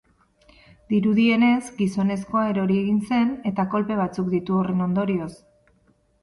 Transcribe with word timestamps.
Dirudienez, 0.93 1.59
gizonezkoa 1.81 2.45
erori 2.53 2.79
egin 2.85 2.97
zen, 3.11 3.29
eta 3.51 3.67
kolpe 3.75 3.99
batzuk 4.01 4.33
ditu 4.33 4.57
horren 4.63 4.83
ondorioz. 4.89 5.31